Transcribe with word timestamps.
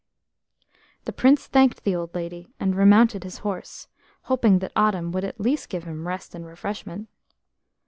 The 1.05 1.13
Prince 1.13 1.45
thanked 1.45 1.83
the 1.83 1.95
old 1.95 2.15
lady, 2.15 2.49
and 2.59 2.73
remounted 2.75 3.23
his 3.23 3.37
horse, 3.45 3.87
hoping 4.23 4.57
that 4.57 4.71
Autumn 4.75 5.11
would 5.11 5.23
at 5.23 5.39
least 5.39 5.69
give 5.69 5.83
him 5.83 6.07
rest 6.07 6.33
and 6.33 6.43
refreshment. 6.43 7.07